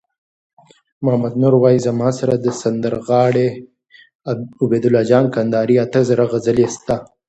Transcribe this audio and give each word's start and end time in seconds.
محمد 1.03 1.33
نور 1.41 1.53
وایی: 1.61 1.79
زما 1.87 2.09
سره 2.19 2.33
د 2.35 2.47
سندرغاړی 2.61 3.47
عبیدالله 4.65 5.01
جان 5.09 5.25
کندهاری 5.35 5.75
اته 5.85 5.99
زره 6.09 6.23
غزلي 6.31 6.67
سته 6.75 6.95